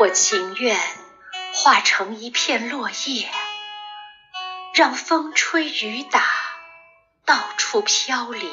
[0.00, 0.78] 我情愿
[1.52, 3.28] 化成一片落叶，
[4.72, 6.22] 让风吹雨打，
[7.24, 8.48] 到处飘零；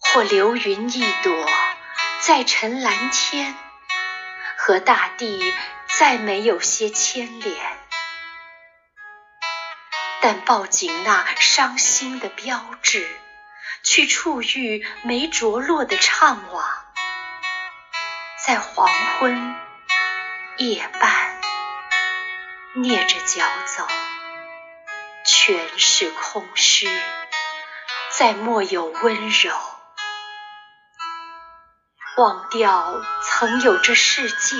[0.00, 1.46] 或流云一朵，
[2.18, 3.54] 在沉蓝天，
[4.58, 5.54] 和大地
[5.96, 7.56] 再没有些牵连。
[10.20, 13.08] 但抱紧那伤心的标志，
[13.84, 16.64] 去触遇没着落的怅惘，
[18.44, 18.88] 在黄
[19.20, 19.54] 昏
[20.56, 21.40] 夜半，
[22.74, 23.86] 蹑着脚走，
[25.24, 26.88] 全是空虚，
[28.10, 29.56] 再莫有温柔。
[32.16, 34.56] 忘掉曾有这世界，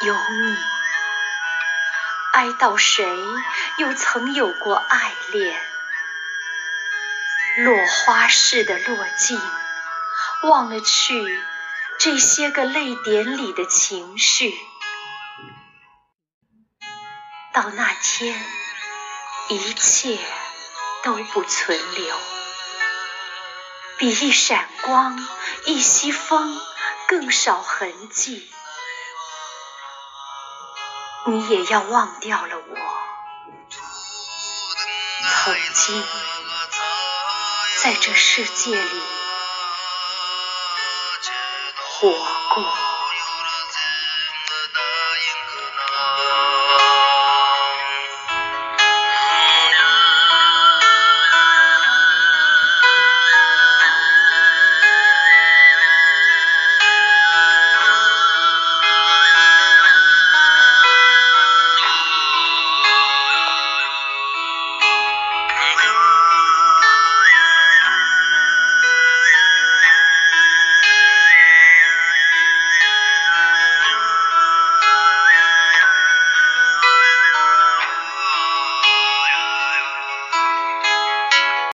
[0.00, 0.56] 有你。
[2.32, 3.06] 哀悼谁
[3.78, 5.56] 又曾有过爱恋？
[7.58, 9.40] 落花似的落尽，
[10.42, 11.40] 忘了去
[11.98, 14.54] 这些个泪点里的情绪。
[17.52, 18.38] 到那天，
[19.48, 20.18] 一切
[21.02, 22.16] 都不存留，
[23.98, 25.18] 比一闪光、
[25.64, 26.60] 一息风
[27.08, 28.50] 更少痕迹。
[31.26, 32.76] 你也要忘掉了我，
[35.44, 36.04] 曾经
[37.82, 39.02] 在这世界里
[41.98, 42.10] 活
[42.54, 43.05] 过。